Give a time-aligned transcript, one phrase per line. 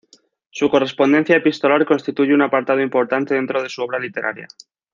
[0.49, 4.47] Su correspondencia epistolar constituye un apartado importante dentro de su obra literaria.